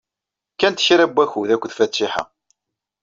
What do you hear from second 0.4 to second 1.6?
Kkant kra n wakud